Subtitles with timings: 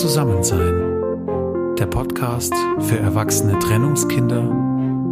[0.00, 1.76] Zusammensein.
[1.78, 4.42] Der Podcast für erwachsene Trennungskinder,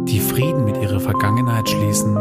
[0.05, 2.17] die Frieden mit ihrer Vergangenheit schließen,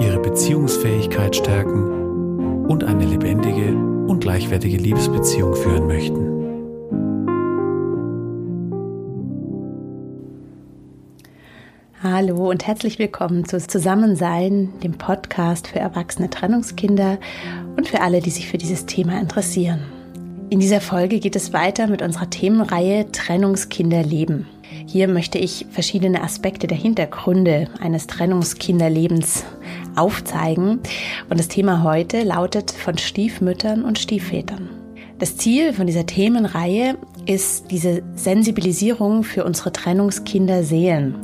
[0.00, 3.74] ihre Beziehungsfähigkeit stärken und eine lebendige
[4.06, 6.32] und gleichwertige Liebesbeziehung führen möchten.
[12.04, 17.18] Hallo und herzlich willkommen zu Zusammensein, dem Podcast für erwachsene Trennungskinder
[17.76, 19.95] und für alle, die sich für dieses Thema interessieren.
[20.48, 24.46] In dieser Folge geht es weiter mit unserer Themenreihe Trennungskinderleben.
[24.86, 29.44] Hier möchte ich verschiedene Aspekte der Hintergründe eines Trennungskinderlebens
[29.96, 30.78] aufzeigen.
[31.28, 34.68] Und das Thema heute lautet von Stiefmüttern und Stiefvätern.
[35.18, 41.16] Das Ziel von dieser Themenreihe ist diese Sensibilisierung für unsere Trennungskinder Seelen.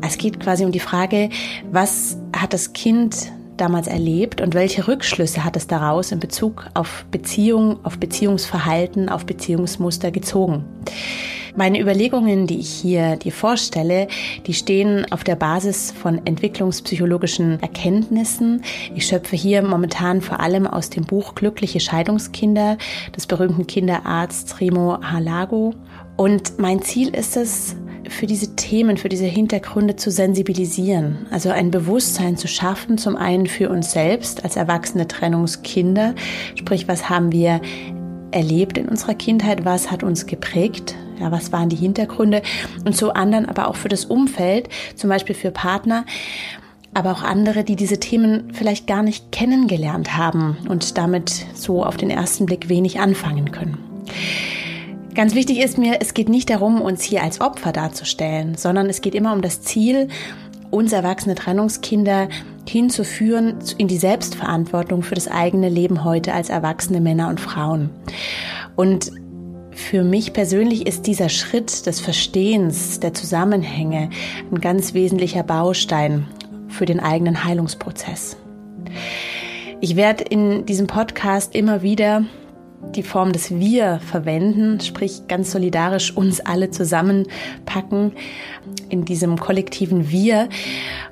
[0.00, 1.28] Es geht quasi um die Frage,
[1.72, 7.04] was hat das Kind damals erlebt und welche Rückschlüsse hat es daraus in Bezug auf
[7.10, 10.64] Beziehung, auf Beziehungsverhalten, auf Beziehungsmuster gezogen.
[11.56, 14.08] Meine Überlegungen, die ich hier dir vorstelle,
[14.44, 18.62] die stehen auf der Basis von entwicklungspsychologischen Erkenntnissen.
[18.96, 22.76] Ich schöpfe hier momentan vor allem aus dem Buch Glückliche Scheidungskinder
[23.16, 25.74] des berühmten Kinderarzts Remo Halago.
[26.16, 27.76] Und mein Ziel ist es,
[28.08, 31.26] für diese Themen, für diese Hintergründe zu sensibilisieren.
[31.30, 36.14] Also ein Bewusstsein zu schaffen, zum einen für uns selbst als erwachsene Trennungskinder.
[36.54, 37.60] Sprich, was haben wir
[38.30, 39.64] erlebt in unserer Kindheit?
[39.64, 40.94] Was hat uns geprägt?
[41.20, 42.42] Ja, was waren die Hintergründe?
[42.84, 46.04] Und zu anderen, aber auch für das Umfeld, zum Beispiel für Partner
[46.94, 51.96] aber auch andere, die diese Themen vielleicht gar nicht kennengelernt haben und damit so auf
[51.96, 53.78] den ersten Blick wenig anfangen können.
[55.14, 59.00] Ganz wichtig ist mir, es geht nicht darum, uns hier als Opfer darzustellen, sondern es
[59.00, 60.08] geht immer um das Ziel,
[60.70, 62.28] uns erwachsene Trennungskinder
[62.68, 67.90] hinzuführen in die Selbstverantwortung für das eigene Leben heute als erwachsene Männer und Frauen.
[68.74, 69.12] Und
[69.70, 74.10] für mich persönlich ist dieser Schritt des Verstehens der Zusammenhänge
[74.50, 76.26] ein ganz wesentlicher Baustein
[76.66, 78.36] für den eigenen Heilungsprozess.
[79.80, 82.24] Ich werde in diesem Podcast immer wieder
[82.92, 88.12] die Form des Wir verwenden, sprich ganz solidarisch uns alle zusammenpacken
[88.88, 90.48] in diesem kollektiven Wir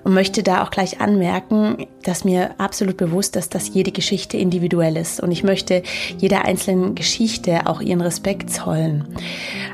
[0.05, 4.97] und möchte da auch gleich anmerken, dass mir absolut bewusst ist, dass jede Geschichte individuell
[4.97, 5.83] ist und ich möchte
[6.19, 9.07] jeder einzelnen Geschichte auch ihren Respekt zollen.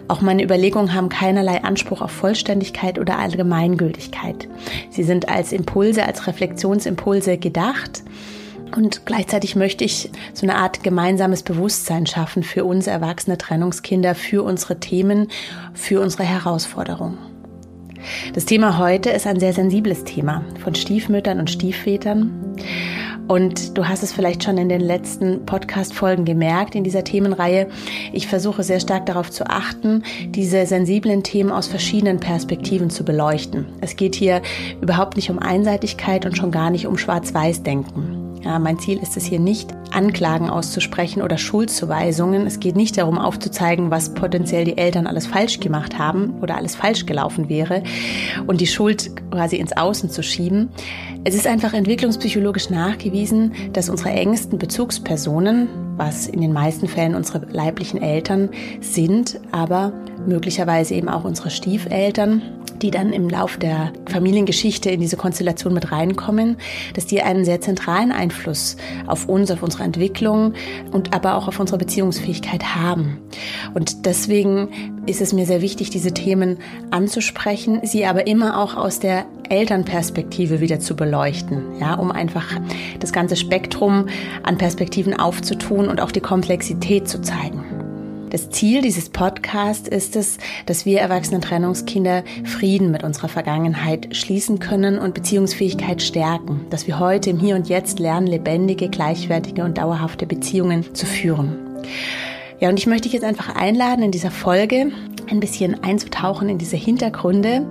[0.09, 4.49] Auch meine Überlegungen haben keinerlei Anspruch auf Vollständigkeit oder Allgemeingültigkeit.
[4.91, 8.03] Sie sind als Impulse, als Reflexionsimpulse gedacht
[8.77, 14.43] und gleichzeitig möchte ich so eine Art gemeinsames Bewusstsein schaffen für uns erwachsene Trennungskinder, für
[14.43, 15.29] unsere Themen,
[15.75, 17.19] für unsere Herausforderungen.
[18.35, 22.57] Das Thema heute ist ein sehr sensibles Thema von Stiefmüttern und Stiefvätern.
[23.27, 27.69] Und du hast es vielleicht schon in den letzten Podcast-Folgen gemerkt in dieser Themenreihe.
[28.13, 33.67] Ich versuche sehr stark darauf zu achten, diese sensiblen Themen aus verschiedenen Perspektiven zu beleuchten.
[33.83, 34.41] Es geht hier
[34.81, 38.28] überhaupt nicht um Einseitigkeit und schon gar nicht um Schwarz-Weiß-Denken.
[38.45, 42.47] Ja, mein Ziel ist es hier nicht, Anklagen auszusprechen oder Schuldzuweisungen.
[42.47, 46.77] Es geht nicht darum, aufzuzeigen, was potenziell die Eltern alles falsch gemacht haben oder alles
[46.77, 47.83] falsch gelaufen wäre
[48.47, 50.69] und die Schuld quasi ins Außen zu schieben.
[51.25, 57.45] Es ist einfach entwicklungspsychologisch nachgewiesen, dass unsere engsten Bezugspersonen, was in den meisten Fällen unsere
[57.51, 58.51] leiblichen Eltern
[58.81, 59.93] sind, aber
[60.27, 62.43] möglicherweise eben auch unsere Stiefeltern,
[62.83, 66.57] die dann im Lauf der Familiengeschichte in diese Konstellation mit reinkommen,
[66.95, 70.55] dass die einen sehr zentralen Einfluss auf uns, auf unsere Entwicklung
[70.93, 73.19] und aber auch auf unsere Beziehungsfähigkeit haben.
[73.75, 74.69] Und deswegen
[75.07, 76.59] ist es mir sehr wichtig, diese Themen
[76.91, 82.47] anzusprechen, sie aber immer auch aus der Elternperspektive wieder zu beleuchten, ja, um einfach
[83.01, 84.09] das ganze Spektrum
[84.43, 87.78] an Perspektiven aufzutun und auch die Komplexität zu zeigen.
[88.31, 94.59] Das Ziel dieses Podcasts ist es, dass wir erwachsenen Trennungskinder Frieden mit unserer Vergangenheit schließen
[94.59, 99.79] können und Beziehungsfähigkeit stärken, dass wir heute im Hier und Jetzt lernen, lebendige, gleichwertige und
[99.79, 101.57] dauerhafte Beziehungen zu führen.
[102.61, 104.93] Ja, und ich möchte dich jetzt einfach einladen, in dieser Folge
[105.31, 107.67] ein bisschen einzutauchen in diese Hintergründe.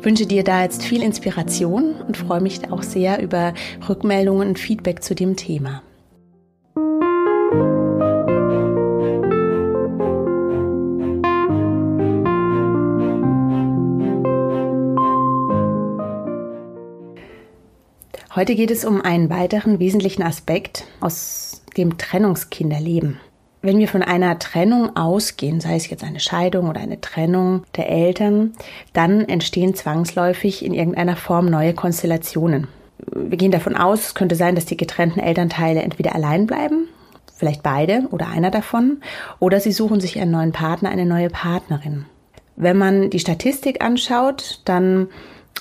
[0.00, 3.52] Wünsche dir da jetzt viel Inspiration und freue mich auch sehr über
[3.86, 5.82] Rückmeldungen und Feedback zu dem Thema.
[18.38, 23.18] Heute geht es um einen weiteren wesentlichen Aspekt aus dem Trennungskinderleben.
[23.62, 27.90] Wenn wir von einer Trennung ausgehen, sei es jetzt eine Scheidung oder eine Trennung der
[27.90, 28.52] Eltern,
[28.92, 32.68] dann entstehen zwangsläufig in irgendeiner Form neue Konstellationen.
[33.12, 36.86] Wir gehen davon aus, es könnte sein, dass die getrennten Elternteile entweder allein bleiben,
[37.34, 39.00] vielleicht beide oder einer davon,
[39.40, 42.04] oder sie suchen sich einen neuen Partner, eine neue Partnerin.
[42.54, 45.08] Wenn man die Statistik anschaut, dann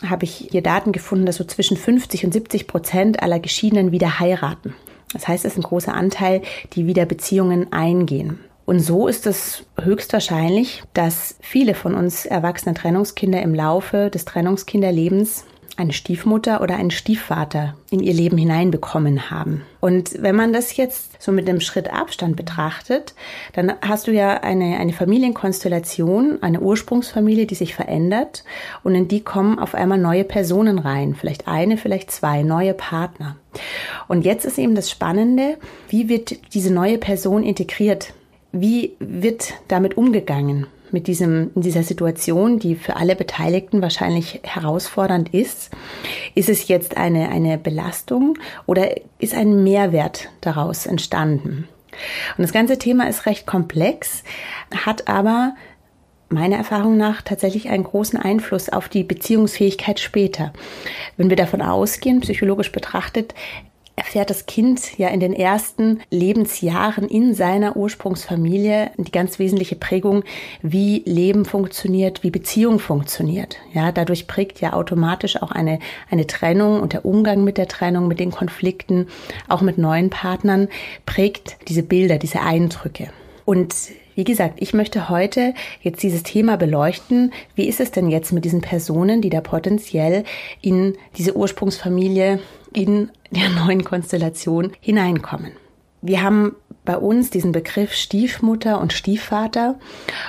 [0.06, 4.20] habe ich hier Daten gefunden, dass so zwischen 50 und 70 Prozent aller Geschiedenen wieder
[4.20, 4.76] heiraten.
[5.14, 6.42] Das heißt, es ist ein großer Anteil,
[6.74, 8.40] die wieder Beziehungen eingehen.
[8.66, 15.46] Und so ist es höchstwahrscheinlich, dass viele von uns erwachsenen Trennungskinder im Laufe des Trennungskinderlebens
[15.78, 19.62] eine Stiefmutter oder einen Stiefvater in ihr Leben hineinbekommen haben.
[19.80, 23.14] Und wenn man das jetzt so mit einem Schritt Abstand betrachtet,
[23.54, 28.44] dann hast du ja eine, eine Familienkonstellation, eine Ursprungsfamilie, die sich verändert
[28.84, 33.36] und in die kommen auf einmal neue Personen rein, vielleicht eine, vielleicht zwei, neue Partner.
[34.08, 35.58] Und jetzt ist eben das Spannende,
[35.90, 38.14] wie wird diese neue Person integriert?
[38.52, 40.68] Wie wird damit umgegangen?
[40.92, 45.72] Mit diesem, in dieser Situation, die für alle Beteiligten wahrscheinlich herausfordernd ist.
[46.36, 48.90] Ist es jetzt eine, eine Belastung oder
[49.20, 51.68] ist ein Mehrwert daraus entstanden?
[52.38, 54.24] Und das ganze Thema ist recht komplex,
[54.86, 55.56] hat aber
[56.30, 60.52] meiner Erfahrung nach tatsächlich einen großen Einfluss auf die Beziehungsfähigkeit später.
[61.16, 63.34] Wenn wir davon ausgehen, psychologisch betrachtet,
[63.98, 70.24] erfährt das Kind ja in den ersten Lebensjahren in seiner Ursprungsfamilie die ganz wesentliche Prägung,
[70.62, 73.58] wie Leben funktioniert, wie Beziehung funktioniert.
[73.74, 75.80] Ja, dadurch prägt ja automatisch auch eine,
[76.12, 79.08] eine Trennung und der Umgang mit der Trennung, mit den Konflikten,
[79.48, 80.70] auch mit neuen Partnern,
[81.08, 83.10] prägt diese Bilder, diese Eindrücke.
[83.46, 83.74] Und
[84.14, 87.34] wie gesagt, ich möchte heute jetzt dieses Thema beleuchten.
[87.56, 90.24] Wie ist es denn jetzt mit diesen Personen, die da potenziell
[90.62, 92.40] in diese Ursprungsfamilie
[92.78, 95.54] in der neuen Konstellation hineinkommen.
[96.04, 99.80] Wir haben bei uns diesen Begriff Stiefmutter und Stiefvater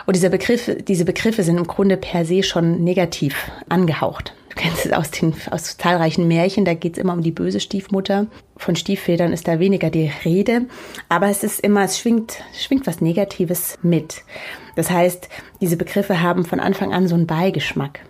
[0.06, 4.32] und dieser Begriff, diese Begriffe sind im Grunde per se schon negativ angehaucht.
[4.48, 7.60] Du kennst es aus, den, aus zahlreichen Märchen, da geht es immer um die böse
[7.60, 8.28] Stiefmutter.
[8.56, 10.62] Von Stiefvätern ist da weniger die Rede,
[11.10, 14.22] aber es ist immer, es schwingt, schwingt was Negatives mit.
[14.74, 15.28] Das heißt,
[15.60, 18.00] diese Begriffe haben von Anfang an so einen Beigeschmack.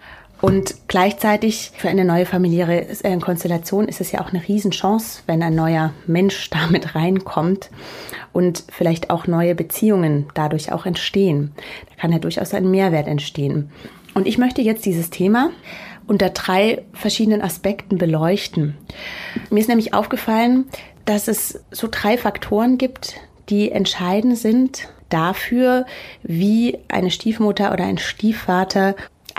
[0.40, 5.42] Und gleichzeitig für eine neue familiäre äh, Konstellation ist es ja auch eine Riesenchance, wenn
[5.42, 7.70] ein neuer Mensch damit reinkommt
[8.32, 11.52] und vielleicht auch neue Beziehungen dadurch auch entstehen.
[11.88, 13.70] Da kann ja durchaus ein Mehrwert entstehen.
[14.14, 15.50] Und ich möchte jetzt dieses Thema
[16.06, 18.76] unter drei verschiedenen Aspekten beleuchten.
[19.50, 20.66] Mir ist nämlich aufgefallen,
[21.04, 23.16] dass es so drei Faktoren gibt,
[23.48, 25.86] die entscheidend sind dafür,
[26.22, 28.94] wie eine Stiefmutter oder ein Stiefvater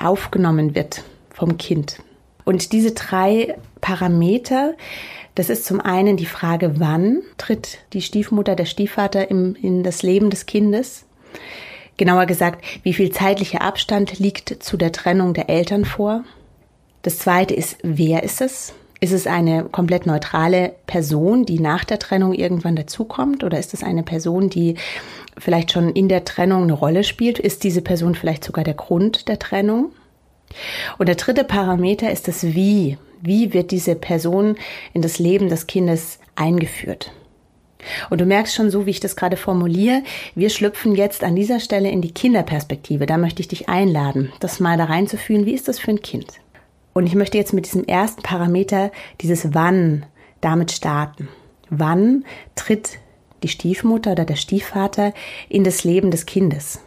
[0.06, 1.04] aufgenommen wird
[1.34, 2.02] vom Kind.
[2.46, 4.74] Und diese drei Parameter,
[5.36, 10.04] das ist zum einen die Frage, wann tritt die Stiefmutter, der Stiefvater im, in das
[10.04, 11.06] Leben des Kindes?
[11.98, 16.24] Genauer gesagt, wie viel zeitlicher Abstand liegt zu der Trennung der Eltern vor?
[17.02, 18.74] Das zweite ist, wer ist es?
[19.02, 23.44] Ist es eine komplett neutrale Person, die nach der Trennung irgendwann dazukommt?
[23.46, 24.76] Oder ist es eine Person, die
[25.38, 27.40] vielleicht schon in der Trennung eine Rolle spielt?
[27.40, 29.92] Ist diese Person vielleicht sogar der Grund der Trennung?
[30.98, 32.98] Und der dritte Parameter ist das Wie.
[33.22, 34.58] Wie wird diese Person
[34.94, 37.12] in das Leben des Kindes eingeführt?
[38.10, 40.04] Und du merkst schon so, wie ich das gerade formuliere,
[40.36, 43.06] wir schlüpfen jetzt an dieser Stelle in die Kinderperspektive.
[43.06, 45.46] Da möchte ich dich einladen, das mal da reinzufühlen.
[45.46, 46.28] Wie ist das für ein Kind?
[46.94, 48.92] Und ich möchte jetzt mit diesem ersten Parameter,
[49.22, 50.06] dieses Wann,
[50.42, 51.28] damit starten.
[51.70, 52.26] Wann
[52.56, 53.00] tritt
[53.44, 55.14] die Stiefmutter oder der Stiefvater
[55.48, 56.80] in das Leben des Kindes?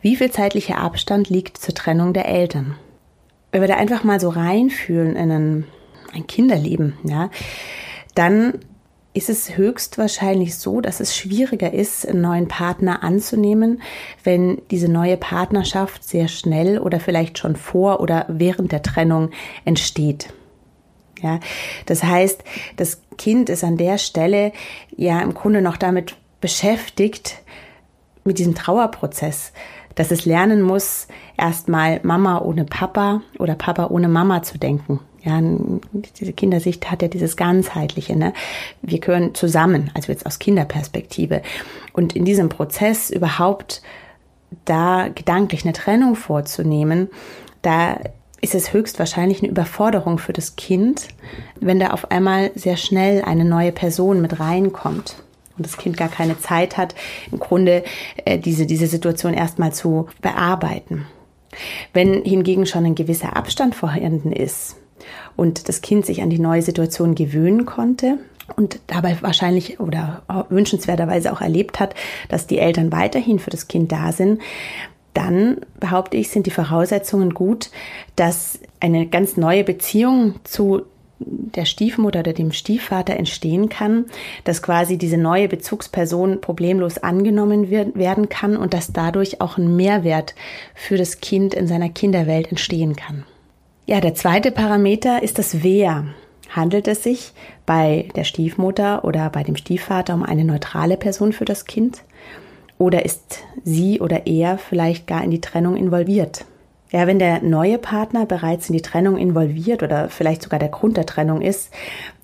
[0.00, 2.76] Wie viel zeitlicher Abstand liegt zur Trennung der Eltern?
[3.52, 5.64] Wenn wir da einfach mal so reinfühlen in ein,
[6.12, 7.30] ein Kinderleben, ja,
[8.14, 8.58] dann
[9.16, 13.80] ist es höchstwahrscheinlich so, dass es schwieriger ist, einen neuen Partner anzunehmen,
[14.24, 19.30] wenn diese neue Partnerschaft sehr schnell oder vielleicht schon vor oder während der Trennung
[19.64, 20.28] entsteht.
[21.22, 21.40] Ja,
[21.86, 22.44] das heißt,
[22.76, 24.52] das Kind ist an der Stelle
[24.94, 27.38] ja im Grunde noch damit beschäftigt,
[28.22, 29.52] mit diesem Trauerprozess,
[29.94, 31.08] dass es lernen muss,
[31.38, 35.00] erstmal Mama ohne Papa oder Papa ohne Mama zu denken.
[35.26, 35.40] Ja,
[36.20, 38.14] diese Kindersicht hat ja dieses ganzheitliche.
[38.14, 38.32] Ne?
[38.80, 41.42] Wir gehören zusammen, also jetzt aus Kinderperspektive.
[41.92, 43.82] Und in diesem Prozess überhaupt
[44.64, 47.08] da gedanklich eine Trennung vorzunehmen,
[47.62, 47.98] da
[48.40, 51.08] ist es höchstwahrscheinlich eine Überforderung für das Kind,
[51.58, 55.16] wenn da auf einmal sehr schnell eine neue Person mit reinkommt
[55.56, 56.94] und das Kind gar keine Zeit hat,
[57.32, 57.82] im Grunde
[58.24, 61.06] äh, diese, diese Situation erstmal zu bearbeiten.
[61.92, 64.76] Wenn hingegen schon ein gewisser Abstand vorhanden ist,
[65.36, 68.18] und das Kind sich an die neue Situation gewöhnen konnte
[68.56, 71.94] und dabei wahrscheinlich oder wünschenswerterweise auch erlebt hat,
[72.28, 74.40] dass die Eltern weiterhin für das Kind da sind,
[75.14, 77.70] dann behaupte ich, sind die Voraussetzungen gut,
[78.14, 80.82] dass eine ganz neue Beziehung zu
[81.18, 84.04] der Stiefmutter oder dem Stiefvater entstehen kann,
[84.44, 89.74] dass quasi diese neue Bezugsperson problemlos angenommen wird, werden kann und dass dadurch auch ein
[89.76, 90.34] Mehrwert
[90.74, 93.24] für das Kind in seiner Kinderwelt entstehen kann.
[93.88, 96.06] Ja, der zweite Parameter ist das Wer.
[96.50, 97.32] Handelt es sich
[97.66, 102.02] bei der Stiefmutter oder bei dem Stiefvater um eine neutrale Person für das Kind?
[102.78, 106.44] Oder ist sie oder er vielleicht gar in die Trennung involviert?
[106.90, 110.96] Ja, wenn der neue Partner bereits in die Trennung involviert oder vielleicht sogar der Grund
[110.96, 111.72] der Trennung ist,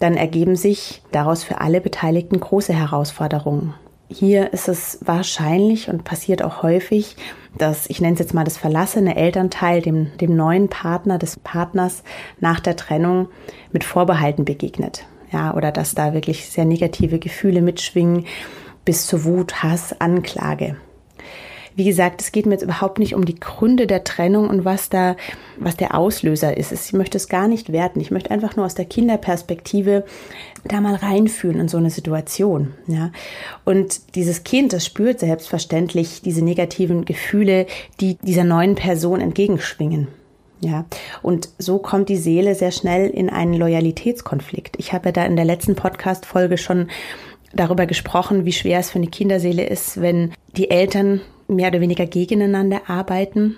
[0.00, 3.74] dann ergeben sich daraus für alle Beteiligten große Herausforderungen.
[4.08, 7.16] Hier ist es wahrscheinlich und passiert auch häufig,
[7.56, 12.02] dass, ich nenne es jetzt mal das verlassene Elternteil, dem, dem neuen Partner des Partners
[12.40, 13.28] nach der Trennung
[13.72, 15.06] mit Vorbehalten begegnet.
[15.32, 18.26] Ja, oder dass da wirklich sehr negative Gefühle mitschwingen,
[18.84, 20.76] bis zu Wut, Hass, Anklage.
[21.74, 24.88] Wie gesagt, es geht mir jetzt überhaupt nicht um die Gründe der Trennung und was
[24.88, 25.16] da,
[25.58, 26.72] was der Auslöser ist.
[26.72, 28.00] Ich möchte es gar nicht werten.
[28.00, 30.04] Ich möchte einfach nur aus der Kinderperspektive
[30.64, 33.10] da mal reinfühlen in so eine Situation, ja.
[33.64, 37.66] Und dieses Kind, das spürt selbstverständlich diese negativen Gefühle,
[38.00, 40.08] die dieser neuen Person entgegenschwingen.
[40.60, 40.84] Ja,
[41.22, 44.76] und so kommt die Seele sehr schnell in einen Loyalitätskonflikt.
[44.78, 46.86] Ich habe ja da in der letzten Podcast-Folge schon
[47.52, 52.06] darüber gesprochen, wie schwer es für eine Kinderseele ist, wenn die Eltern mehr oder weniger
[52.06, 53.56] gegeneinander arbeiten.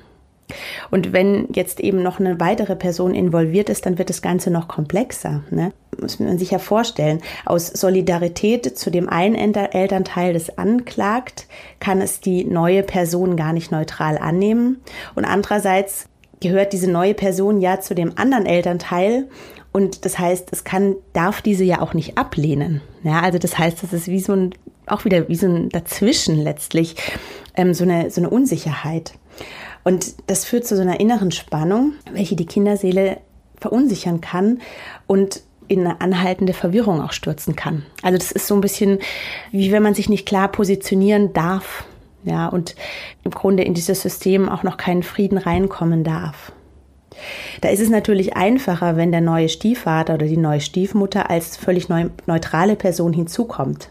[0.90, 4.68] Und wenn jetzt eben noch eine weitere Person involviert ist, dann wird das Ganze noch
[4.68, 5.42] komplexer.
[5.50, 5.72] Ne?
[5.98, 7.20] Muss man sich ja vorstellen.
[7.46, 11.46] Aus Solidarität zu dem einen Elternteil, das anklagt,
[11.80, 14.82] kann es die neue Person gar nicht neutral annehmen.
[15.14, 16.08] Und andererseits
[16.40, 19.28] gehört diese neue Person ja zu dem anderen Elternteil
[19.74, 22.80] und das heißt, es kann, darf diese ja auch nicht ablehnen.
[23.02, 24.54] Ja, also das heißt, es ist wie so ein,
[24.86, 26.94] auch wieder wie so ein Dazwischen letztlich,
[27.54, 29.14] ähm, so eine, so eine Unsicherheit.
[29.82, 33.18] Und das führt zu so einer inneren Spannung, welche die Kinderseele
[33.58, 34.60] verunsichern kann
[35.06, 37.84] und in eine anhaltende Verwirrung auch stürzen kann.
[38.02, 38.98] Also das ist so ein bisschen,
[39.50, 41.84] wie wenn man sich nicht klar positionieren darf,
[42.24, 42.74] ja, und
[43.22, 46.52] im Grunde in dieses System auch noch keinen Frieden reinkommen darf.
[47.60, 51.88] Da ist es natürlich einfacher, wenn der neue Stiefvater oder die neue Stiefmutter als völlig
[51.88, 53.90] neu, neutrale Person hinzukommt.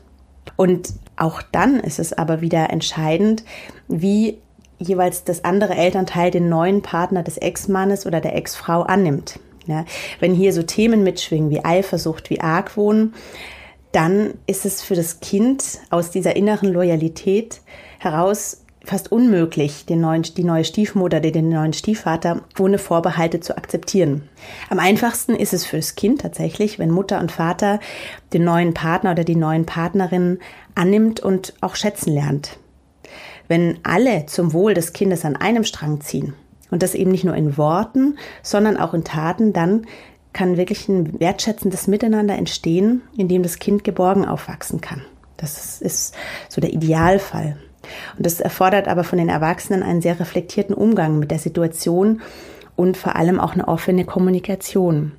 [0.56, 0.90] Und
[1.24, 3.46] auch dann ist es aber wieder entscheidend,
[3.88, 4.40] wie
[4.78, 9.40] jeweils das andere Elternteil den neuen Partner des Ex-Mannes oder der Ex-Frau annimmt.
[9.66, 9.86] Ja,
[10.20, 13.14] wenn hier so Themen mitschwingen wie Eifersucht, wie Argwohn,
[13.94, 17.62] dann ist es für das Kind aus dieser inneren Loyalität
[18.00, 24.30] heraus fast unmöglich, den neuen, die neue Stiefmutter, den neuen Stiefvater ohne Vorbehalte zu akzeptieren.
[24.70, 27.80] Am einfachsten ist es fürs Kind tatsächlich, wenn Mutter und Vater
[28.34, 30.40] den neuen Partner oder die neuen Partnerin
[30.76, 32.58] annimmt und auch schätzen lernt.
[33.48, 36.34] Wenn alle zum Wohl des Kindes an einem Strang ziehen
[36.70, 39.86] und das eben nicht nur in Worten, sondern auch in Taten, dann
[40.34, 45.04] kann wirklich ein wertschätzendes Miteinander entstehen, in dem das Kind geborgen aufwachsen kann.
[45.38, 46.16] Das ist
[46.50, 47.58] so der Idealfall.
[48.18, 52.22] Und das erfordert aber von den Erwachsenen einen sehr reflektierten Umgang mit der Situation
[52.76, 55.14] und vor allem auch eine offene Kommunikation.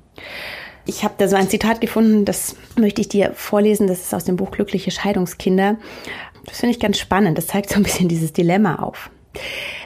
[0.85, 4.25] Ich habe da so ein Zitat gefunden, das möchte ich dir vorlesen, das ist aus
[4.25, 5.77] dem Buch Glückliche Scheidungskinder.
[6.45, 9.09] Das finde ich ganz spannend, das zeigt so ein bisschen dieses Dilemma auf.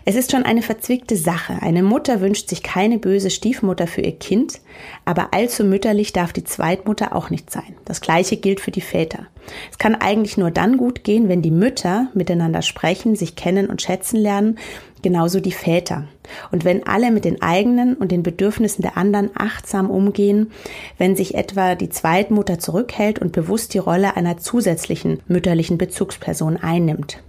[0.05, 1.61] Es ist schon eine verzwickte Sache.
[1.61, 4.61] Eine Mutter wünscht sich keine böse Stiefmutter für ihr Kind,
[5.05, 7.75] aber allzu mütterlich darf die Zweitmutter auch nicht sein.
[7.85, 9.27] Das gleiche gilt für die Väter.
[9.71, 13.81] Es kann eigentlich nur dann gut gehen, wenn die Mütter miteinander sprechen, sich kennen und
[13.81, 14.57] schätzen lernen,
[15.01, 16.05] genauso die Väter.
[16.51, 20.51] Und wenn alle mit den eigenen und den Bedürfnissen der anderen achtsam umgehen,
[20.97, 27.19] wenn sich etwa die Zweitmutter zurückhält und bewusst die Rolle einer zusätzlichen mütterlichen Bezugsperson einnimmt.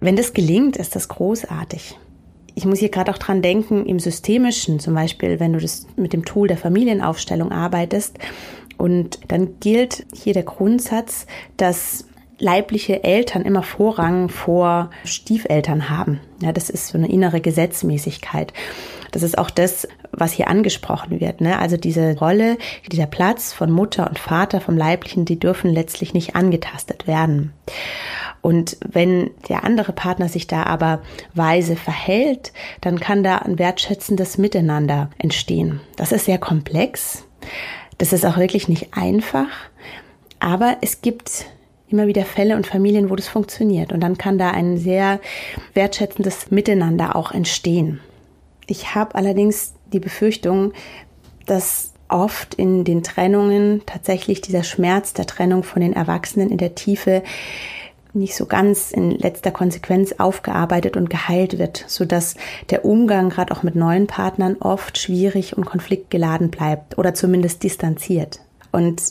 [0.00, 1.96] Wenn das gelingt, ist das großartig.
[2.54, 6.12] Ich muss hier gerade auch dran denken, im Systemischen, zum Beispiel, wenn du das mit
[6.12, 8.18] dem Tool der Familienaufstellung arbeitest,
[8.76, 11.26] und dann gilt hier der Grundsatz,
[11.56, 12.04] dass
[12.38, 16.20] leibliche Eltern immer Vorrang vor Stiefeltern haben.
[16.40, 18.52] Ja, das ist so eine innere Gesetzmäßigkeit.
[19.12, 21.40] Das ist auch das, was hier angesprochen wird.
[21.40, 21.58] Ne?
[21.58, 22.58] Also diese Rolle,
[22.90, 27.52] dieser Platz von Mutter und Vater vom Leiblichen, die dürfen letztlich nicht angetastet werden.
[28.40, 31.02] Und wenn der andere Partner sich da aber
[31.34, 35.80] weise verhält, dann kann da ein wertschätzendes Miteinander entstehen.
[35.96, 37.24] Das ist sehr komplex.
[37.98, 39.48] Das ist auch wirklich nicht einfach.
[40.38, 41.46] Aber es gibt
[41.88, 43.92] immer wieder Fälle und Familien, wo das funktioniert.
[43.92, 45.20] Und dann kann da ein sehr
[45.74, 48.00] wertschätzendes Miteinander auch entstehen.
[48.68, 50.72] Ich habe allerdings die Befürchtung,
[51.46, 56.74] dass oft in den Trennungen tatsächlich dieser Schmerz der Trennung von den Erwachsenen in der
[56.74, 57.22] Tiefe
[58.14, 62.36] nicht so ganz in letzter Konsequenz aufgearbeitet und geheilt wird, so dass
[62.70, 68.40] der Umgang gerade auch mit neuen Partnern oft schwierig und konfliktgeladen bleibt oder zumindest distanziert.
[68.72, 69.02] Und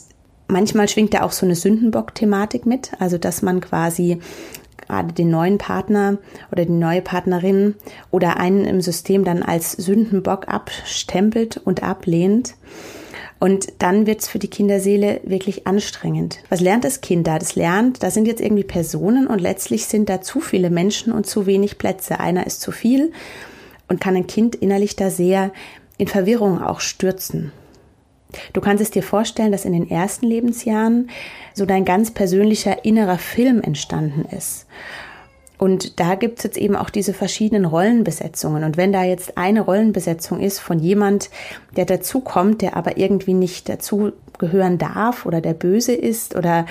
[0.48, 4.18] manchmal schwingt da auch so eine Sündenbock-Thematik mit, also dass man quasi
[5.16, 6.18] den neuen Partner
[6.50, 7.74] oder die neue Partnerin
[8.10, 12.54] oder einen im System dann als Sündenbock abstempelt und ablehnt.
[13.40, 16.38] Und dann wird's für die Kinderseele wirklich anstrengend.
[16.48, 17.38] Was lernt das Kind da?
[17.38, 21.26] Das lernt, da sind jetzt irgendwie Personen und letztlich sind da zu viele Menschen und
[21.26, 22.18] zu wenig Plätze.
[22.18, 23.12] Einer ist zu viel
[23.86, 25.52] und kann ein Kind innerlich da sehr
[25.98, 27.52] in Verwirrung auch stürzen.
[28.52, 31.10] Du kannst es dir vorstellen, dass in den ersten Lebensjahren
[31.54, 34.66] so dein ganz persönlicher innerer Film entstanden ist.
[35.58, 38.62] Und da gibt's jetzt eben auch diese verschiedenen Rollenbesetzungen.
[38.62, 41.30] Und wenn da jetzt eine Rollenbesetzung ist von jemand,
[41.76, 46.64] der dazukommt, der aber irgendwie nicht dazu gehören darf oder der böse ist oder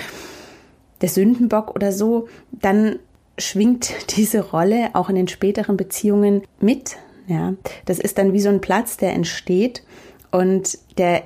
[1.02, 2.98] der Sündenbock oder so, dann
[3.36, 6.96] schwingt diese Rolle auch in den späteren Beziehungen mit.
[7.26, 7.52] Ja,
[7.84, 9.82] das ist dann wie so ein Platz, der entsteht
[10.30, 11.24] und der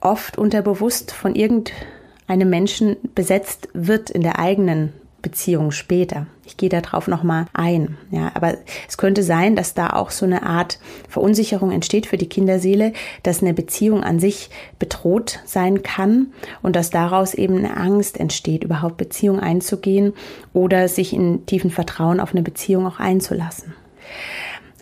[0.00, 4.92] oft unterbewusst von irgendeinem Menschen besetzt wird in der eigenen
[5.22, 6.26] Beziehung später.
[6.46, 7.96] Ich gehe darauf nochmal ein.
[8.10, 8.54] Ja, aber
[8.88, 10.78] es könnte sein, dass da auch so eine Art
[11.08, 12.92] Verunsicherung entsteht für die Kinderseele,
[13.22, 18.64] dass eine Beziehung an sich bedroht sein kann und dass daraus eben eine Angst entsteht,
[18.64, 20.14] überhaupt Beziehung einzugehen
[20.52, 23.74] oder sich in tiefen Vertrauen auf eine Beziehung auch einzulassen.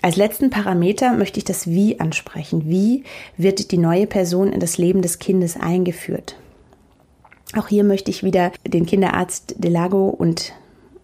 [0.01, 2.69] Als letzten Parameter möchte ich das Wie ansprechen.
[2.69, 3.05] Wie
[3.37, 6.37] wird die neue Person in das Leben des Kindes eingeführt?
[7.57, 10.53] Auch hier möchte ich wieder den Kinderarzt Delago und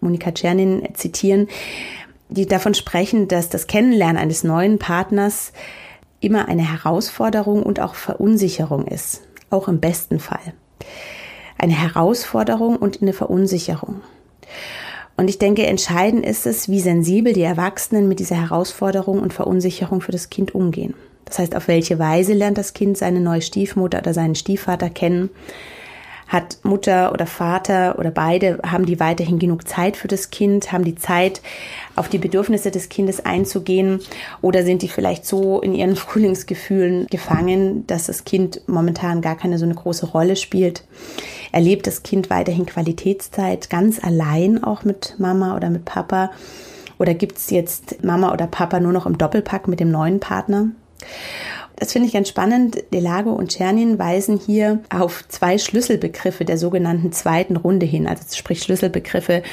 [0.01, 1.49] Monika Czernin zitieren,
[2.29, 5.53] die davon sprechen, dass das Kennenlernen eines neuen Partners
[6.21, 10.55] immer eine Herausforderung und auch Verunsicherung ist, auch im besten Fall.
[11.59, 14.03] Eine Herausforderung und eine Verunsicherung.
[15.17, 20.01] Und ich denke, entscheidend ist es, wie sensibel die Erwachsenen mit dieser Herausforderung und Verunsicherung
[20.01, 20.95] für das Kind umgehen.
[21.25, 25.31] Das heißt, auf welche Weise lernt das Kind seine neue Stiefmutter oder seinen Stiefvater kennen?
[26.27, 30.85] Hat Mutter oder Vater oder beide, haben die weiterhin genug Zeit für das Kind, haben
[30.85, 31.43] die Zeit,
[31.97, 34.01] auf die Bedürfnisse des Kindes einzugehen
[34.41, 39.59] oder sind die vielleicht so in ihren Frühlingsgefühlen gefangen, dass das Kind momentan gar keine
[39.59, 40.85] so eine große Rolle spielt?
[41.55, 46.33] Erlebt das Kind weiterhin Qualitätszeit ganz allein auch mit Mama oder mit Papa?
[46.99, 50.71] Oder gibt es jetzt Mama oder Papa nur noch im Doppelpack mit dem neuen Partner?
[51.77, 52.83] Das finde ich ganz spannend.
[52.93, 58.61] Delago und Czernin weisen hier auf zwei Schlüsselbegriffe der sogenannten zweiten Runde hin, also sprich
[58.61, 59.45] Schlüsselbegriffe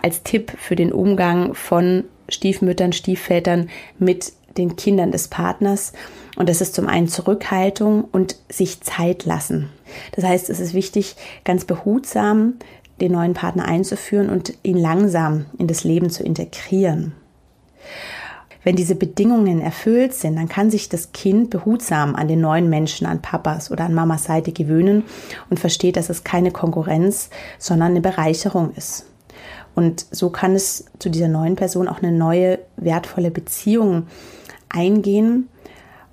[0.00, 3.68] als Tipp für den Umgang von Stiefmüttern, Stiefvätern
[3.98, 5.92] mit den Kindern des Partners.
[6.36, 9.70] Und das ist zum einen Zurückhaltung und sich Zeit lassen.
[10.12, 12.54] Das heißt, es ist wichtig, ganz behutsam
[13.00, 17.12] den neuen Partner einzuführen und ihn langsam in das Leben zu integrieren.
[18.64, 23.06] Wenn diese Bedingungen erfüllt sind, dann kann sich das Kind behutsam an den neuen Menschen,
[23.06, 25.04] an Papas oder an Mamas Seite gewöhnen
[25.48, 29.06] und versteht, dass es keine Konkurrenz, sondern eine Bereicherung ist.
[29.74, 34.08] Und so kann es zu dieser neuen Person auch eine neue, wertvolle Beziehung
[34.68, 35.48] eingehen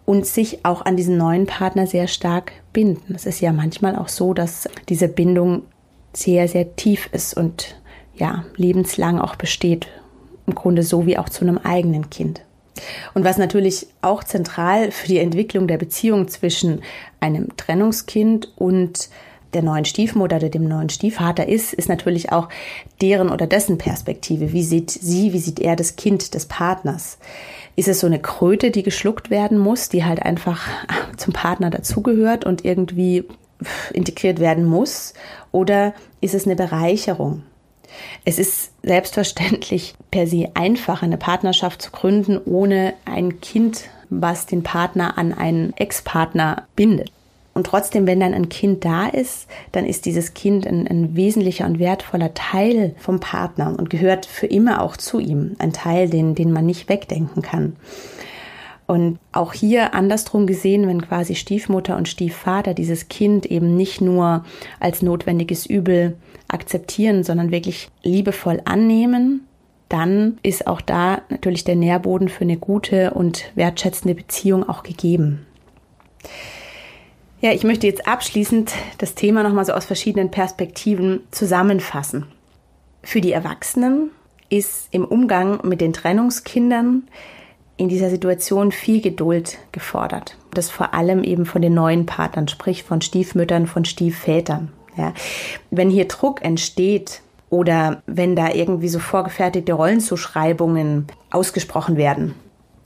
[0.05, 3.15] und sich auch an diesen neuen Partner sehr stark binden.
[3.15, 5.63] Es ist ja manchmal auch so, dass diese Bindung
[6.13, 7.75] sehr, sehr tief ist und
[8.15, 9.87] ja, lebenslang auch besteht
[10.47, 12.41] im Grunde so wie auch zu einem eigenen Kind.
[13.13, 16.81] Und was natürlich auch zentral für die Entwicklung der Beziehung zwischen
[17.19, 19.09] einem Trennungskind und
[19.53, 22.49] der neuen Stiefmutter oder dem neuen Stiefvater ist, ist natürlich auch
[23.01, 24.51] deren oder dessen Perspektive.
[24.51, 27.17] Wie sieht sie, wie sieht er das Kind des Partners?
[27.75, 30.67] Ist es so eine Kröte, die geschluckt werden muss, die halt einfach
[31.17, 33.25] zum Partner dazugehört und irgendwie
[33.93, 35.13] integriert werden muss?
[35.51, 37.43] Oder ist es eine Bereicherung?
[38.25, 44.63] Es ist selbstverständlich per se einfach, eine Partnerschaft zu gründen, ohne ein Kind, was den
[44.63, 47.11] Partner an einen Ex-Partner bindet.
[47.55, 51.65] Und trotzdem, wenn dann ein Kind da ist, dann ist dieses Kind ein, ein, wesentlicher
[51.65, 55.55] und wertvoller Teil vom Partner und gehört für immer auch zu ihm.
[55.57, 57.77] Ein Teil, den, den man nicht wegdenken kann.
[58.87, 64.43] Und auch hier andersrum gesehen, wenn quasi Stiefmutter und Stiefvater dieses Kind eben nicht nur
[64.81, 66.17] als notwendiges Übel
[66.49, 69.47] akzeptieren, sondern wirklich liebevoll annehmen,
[69.87, 75.45] dann ist auch da natürlich der Nährboden für eine gute und wertschätzende Beziehung auch gegeben.
[77.45, 82.25] Ja, ich möchte jetzt abschließend das Thema nochmal so aus verschiedenen Perspektiven zusammenfassen.
[83.03, 84.09] Für die Erwachsenen
[84.49, 87.03] ist im Umgang mit den Trennungskindern
[87.77, 90.39] in dieser Situation viel Geduld gefordert.
[90.55, 94.71] Das vor allem eben von den neuen Partnern, sprich von Stiefmüttern, von Stiefvätern.
[94.97, 95.13] Ja.
[95.69, 102.33] Wenn hier Druck entsteht, oder wenn da irgendwie so vorgefertigte Rollenzuschreibungen ausgesprochen werden.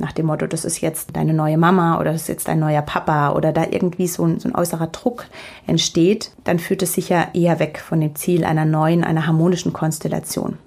[0.01, 2.81] Nach dem Motto, das ist jetzt deine neue Mama oder das ist jetzt dein neuer
[2.81, 5.25] Papa oder da irgendwie so ein, so ein äußerer Druck
[5.67, 9.73] entsteht, dann führt es sich ja eher weg von dem Ziel einer neuen, einer harmonischen
[9.73, 10.57] Konstellation.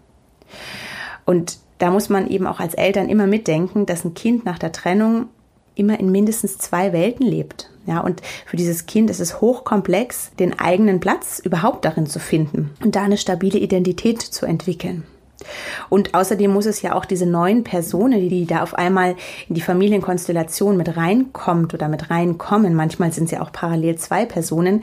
[1.25, 4.71] Und da muss man eben auch als Eltern immer mitdenken, dass ein Kind nach der
[4.71, 5.29] Trennung
[5.75, 7.71] immer in mindestens zwei Welten lebt.
[7.87, 12.71] Ja, und für dieses Kind ist es hochkomplex, den eigenen Platz überhaupt darin zu finden
[12.85, 15.05] und da eine stabile Identität zu entwickeln.
[15.89, 19.17] Und außerdem muss es ja auch diese neuen Personen, die, da auf einmal
[19.49, 24.27] in die Familienkonstellation mit reinkommt oder mit reinkommen, manchmal sind es ja auch parallel zwei
[24.27, 24.83] Personen,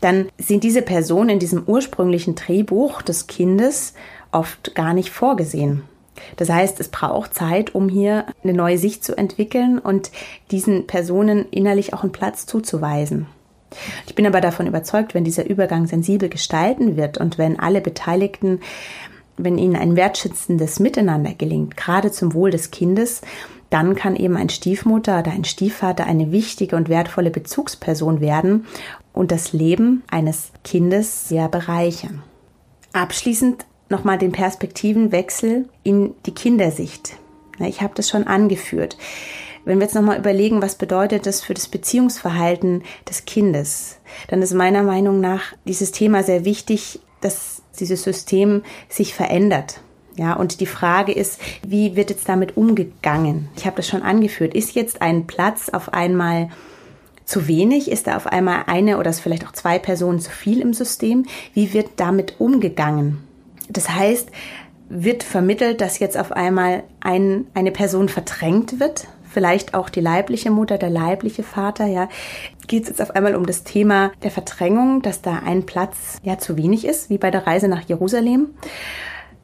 [0.00, 3.94] dann sind diese Personen in diesem ursprünglichen Drehbuch des Kindes
[4.32, 5.82] oft gar nicht vorgesehen.
[6.36, 10.10] Das heißt, es braucht Zeit, um hier eine neue Sicht zu entwickeln und
[10.50, 13.26] diesen Personen innerlich auch einen Platz zuzuweisen.
[14.06, 18.60] Ich bin aber davon überzeugt, wenn dieser Übergang sensibel gestalten wird und wenn alle Beteiligten,
[19.44, 23.22] wenn ihnen ein wertschätzendes Miteinander gelingt, gerade zum Wohl des Kindes,
[23.70, 28.66] dann kann eben ein Stiefmutter oder ein Stiefvater eine wichtige und wertvolle Bezugsperson werden
[29.12, 32.22] und das Leben eines Kindes sehr bereichern.
[32.92, 37.16] Abschließend nochmal den Perspektivenwechsel in die Kindersicht.
[37.60, 38.96] Ich habe das schon angeführt.
[39.64, 43.98] Wenn wir jetzt nochmal überlegen, was bedeutet das für das Beziehungsverhalten des Kindes,
[44.28, 49.80] dann ist meiner Meinung nach dieses Thema sehr wichtig, dass dieses System sich verändert.
[50.16, 53.48] Ja, und die Frage ist, wie wird jetzt damit umgegangen?
[53.56, 54.54] Ich habe das schon angeführt.
[54.54, 56.50] Ist jetzt ein Platz auf einmal
[57.24, 57.90] zu wenig?
[57.90, 61.26] Ist da auf einmal eine oder vielleicht auch zwei Personen zu viel im System?
[61.54, 63.18] Wie wird damit umgegangen?
[63.68, 64.30] Das heißt,
[64.88, 70.50] wird vermittelt, dass jetzt auf einmal ein, eine Person verdrängt wird, vielleicht auch die leibliche
[70.50, 72.08] Mutter, der leibliche Vater, ja,
[72.66, 76.38] geht es jetzt auf einmal um das Thema der Verdrängung, dass da ein Platz ja
[76.38, 78.50] zu wenig ist, wie bei der Reise nach Jerusalem.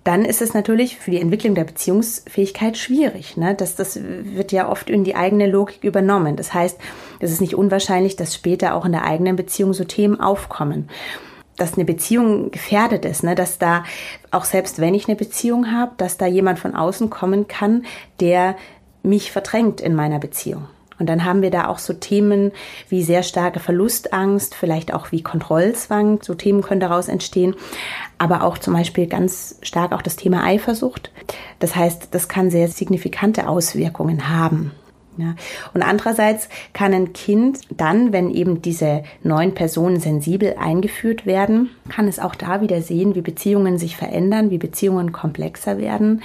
[0.05, 3.37] Dann ist es natürlich für die Entwicklung der Beziehungsfähigkeit schwierig.
[3.37, 3.57] Ne?
[3.57, 6.37] Das, das wird ja oft in die eigene Logik übernommen.
[6.37, 6.79] Das heißt,
[7.19, 10.89] es ist nicht unwahrscheinlich, dass später auch in der eigenen Beziehung so Themen aufkommen
[11.57, 13.35] dass eine Beziehung gefährdet ist, ne?
[13.35, 13.85] dass da
[14.31, 17.87] auch selbst wenn ich eine Beziehung habe, dass da jemand von außen kommen kann,
[18.21, 18.57] der
[19.07, 20.67] mich verdrängt in meiner Beziehung.
[20.99, 22.53] Und dann haben wir da auch so Themen
[22.89, 27.55] wie sehr starke Verlustangst, vielleicht auch wie Kontrollzwang, so Themen können daraus entstehen,
[28.19, 31.11] aber auch zum Beispiel ganz stark auch das Thema Eifersucht.
[31.59, 34.73] Das heißt, das kann sehr signifikante Auswirkungen haben.
[35.19, 35.35] Ja.
[35.73, 42.07] Und andererseits kann ein Kind dann, wenn eben diese neuen Personen sensibel eingeführt werden, kann
[42.07, 46.23] es auch da wieder sehen, wie Beziehungen sich verändern, wie Beziehungen komplexer werden,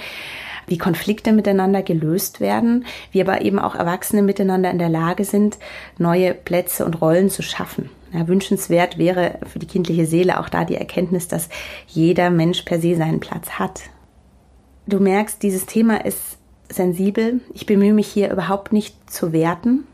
[0.66, 5.58] wie Konflikte miteinander gelöst werden, wie aber eben auch Erwachsene miteinander in der Lage sind,
[5.98, 7.90] neue Plätze und Rollen zu schaffen.
[8.12, 11.48] Ja, wünschenswert wäre für die kindliche Seele auch da die Erkenntnis, dass
[11.86, 13.80] jeder Mensch per se seinen Platz hat.
[14.86, 17.40] Du merkst, dieses Thema ist sensibel.
[17.54, 19.84] Ich bemühe mich hier überhaupt nicht zu werten.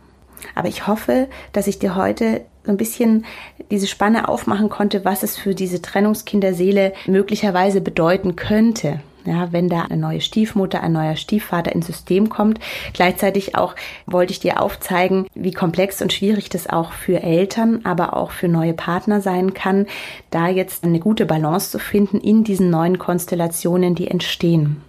[0.55, 3.25] Aber ich hoffe, dass ich dir heute so ein bisschen
[3.71, 9.01] diese Spanne aufmachen konnte, was es für diese Trennungskinderseele möglicherweise bedeuten könnte.
[9.25, 12.61] Ja, wenn da eine neue Stiefmutter, ein neuer Stiefvater ins System kommt.
[12.93, 13.75] Gleichzeitig auch
[14.07, 18.49] wollte ich dir aufzeigen, wie komplex und schwierig das auch für Eltern, aber auch für
[18.49, 19.87] neue Partner sein kann,
[20.31, 24.83] da jetzt eine gute Balance zu finden in diesen neuen Konstellationen, die entstehen.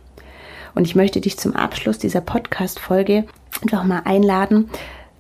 [0.76, 3.26] Und ich möchte dich zum Abschluss dieser Podcast-Folge
[3.62, 4.70] einfach mal einladen,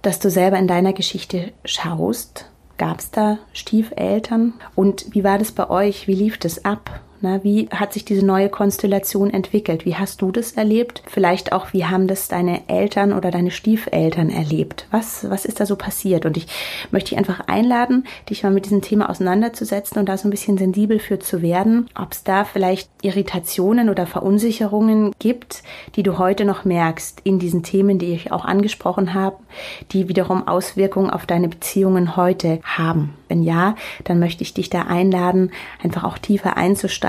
[0.01, 2.49] dass du selber in deiner Geschichte schaust.
[2.77, 4.53] Gab es da Stiefeltern?
[4.75, 6.07] Und wie war das bei euch?
[6.07, 7.01] Wie lief das ab?
[7.21, 9.83] Na, wie hat sich diese neue Konstellation entwickelt?
[9.83, 11.03] Wie hast du das erlebt?
[11.05, 14.87] Vielleicht auch, wie haben das deine Eltern oder deine Stiefeltern erlebt?
[14.91, 16.25] Was, was ist da so passiert?
[16.25, 16.47] Und ich
[16.91, 20.57] möchte dich einfach einladen, dich mal mit diesem Thema auseinanderzusetzen und da so ein bisschen
[20.57, 25.63] sensibel für zu werden, ob es da vielleicht Irritationen oder Verunsicherungen gibt,
[25.97, 29.35] die du heute noch merkst in diesen Themen, die ich auch angesprochen habe,
[29.91, 33.13] die wiederum Auswirkungen auf deine Beziehungen heute haben.
[33.27, 35.51] Wenn ja, dann möchte ich dich da einladen,
[35.83, 37.08] einfach auch tiefer einzusteigen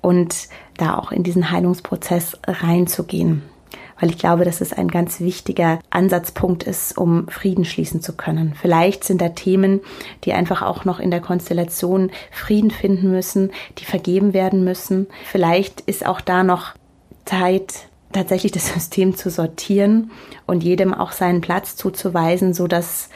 [0.00, 3.42] und da auch in diesen Heilungsprozess reinzugehen.
[4.00, 8.54] Weil ich glaube, dass es ein ganz wichtiger Ansatzpunkt ist, um Frieden schließen zu können.
[8.60, 9.80] Vielleicht sind da Themen,
[10.24, 15.06] die einfach auch noch in der Konstellation Frieden finden müssen, die vergeben werden müssen.
[15.30, 16.74] Vielleicht ist auch da noch
[17.24, 20.10] Zeit, tatsächlich das System zu sortieren
[20.46, 23.10] und jedem auch seinen Platz zuzuweisen, so dass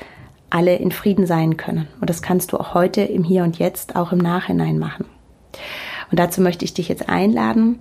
[0.50, 1.88] alle in Frieden sein können.
[2.00, 5.04] Und das kannst du auch heute im Hier und Jetzt, auch im Nachhinein machen.
[6.10, 7.78] Und dazu möchte ich dich jetzt einladen.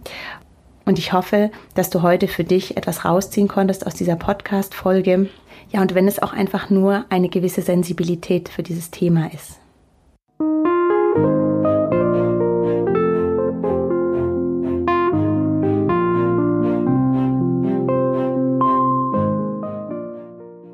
[0.86, 5.30] Und ich hoffe, dass du heute für dich etwas rausziehen konntest aus dieser Podcast-Folge.
[5.70, 9.60] Ja, und wenn es auch einfach nur eine gewisse Sensibilität für dieses Thema ist.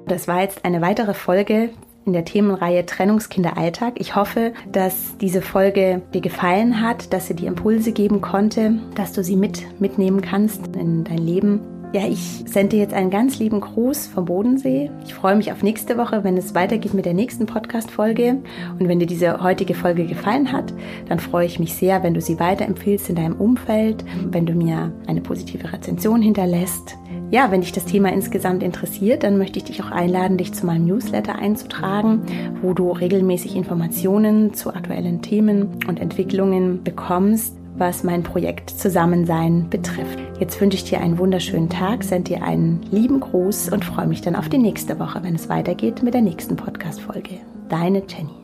[0.08, 1.72] Das war jetzt eine weitere Folge
[2.06, 3.94] in der Themenreihe Trennungskinderalltag.
[4.00, 9.14] Ich hoffe, dass diese Folge dir gefallen hat, dass sie dir Impulse geben konnte, dass
[9.14, 11.62] du sie mit mitnehmen kannst in dein Leben.
[11.94, 14.90] Ja, ich sende dir jetzt einen ganz lieben Gruß vom Bodensee.
[15.06, 18.42] Ich freue mich auf nächste Woche, wenn es weitergeht mit der nächsten Podcast-Folge.
[18.80, 20.74] Und wenn dir diese heutige Folge gefallen hat,
[21.08, 24.92] dann freue ich mich sehr, wenn du sie weiterempfiehlst in deinem Umfeld, wenn du mir
[25.06, 26.98] eine positive Rezension hinterlässt
[27.34, 30.68] ja, wenn dich das Thema insgesamt interessiert, dann möchte ich dich auch einladen, dich zu
[30.68, 32.22] meinem Newsletter einzutragen,
[32.62, 40.20] wo du regelmäßig Informationen zu aktuellen Themen und Entwicklungen bekommst, was mein Projekt Zusammensein betrifft.
[40.40, 44.22] Jetzt wünsche ich dir einen wunderschönen Tag, sende dir einen lieben Gruß und freue mich
[44.22, 47.40] dann auf die nächste Woche, wenn es weitergeht mit der nächsten Podcast-Folge.
[47.68, 48.43] Deine Jenny.